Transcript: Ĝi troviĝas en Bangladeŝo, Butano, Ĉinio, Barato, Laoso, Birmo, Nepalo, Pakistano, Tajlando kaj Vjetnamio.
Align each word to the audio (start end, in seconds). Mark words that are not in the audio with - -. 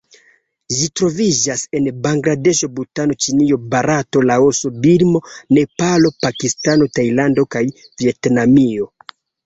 Ĝi 0.77 0.87
troviĝas 1.01 1.65
en 1.79 1.89
Bangladeŝo, 2.07 2.69
Butano, 2.79 3.17
Ĉinio, 3.27 3.61
Barato, 3.75 4.25
Laoso, 4.33 4.75
Birmo, 4.89 5.25
Nepalo, 5.61 6.17
Pakistano, 6.27 6.93
Tajlando 7.01 7.51
kaj 7.57 7.67
Vjetnamio. 7.83 8.95